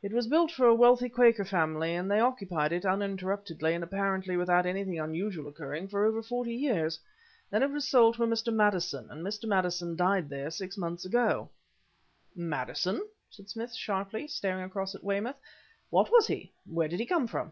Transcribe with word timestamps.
It 0.00 0.12
was 0.12 0.28
built 0.28 0.52
for 0.52 0.66
a 0.68 0.74
wealthy 0.76 1.08
Quaker 1.08 1.44
family, 1.44 1.92
and 1.96 2.08
they 2.08 2.20
occupied 2.20 2.70
it, 2.70 2.84
uninterruptedly 2.86 3.74
and 3.74 3.82
apparently 3.82 4.36
without 4.36 4.64
anything 4.64 4.96
unusual 5.00 5.48
occurring, 5.48 5.88
for 5.88 6.04
over 6.04 6.22
forty 6.22 6.54
years. 6.54 7.00
Then 7.50 7.64
it 7.64 7.70
was 7.72 7.84
sold 7.88 8.14
to 8.14 8.22
a 8.22 8.26
Mr. 8.28 8.54
Maddison 8.54 9.10
and 9.10 9.26
Mr. 9.26 9.48
Maddison 9.48 9.96
died 9.96 10.28
there 10.28 10.52
six 10.52 10.78
months 10.78 11.04
ago." 11.04 11.48
"Maddison?" 12.36 13.00
said 13.28 13.48
Smith 13.50 13.74
sharply, 13.74 14.28
staring 14.28 14.62
across 14.62 14.94
at 14.94 15.02
Weymouth. 15.02 15.40
"What 15.90 16.12
was 16.12 16.28
he? 16.28 16.52
Where 16.64 16.86
did 16.86 17.00
he 17.00 17.04
come 17.06 17.26
from?" 17.26 17.50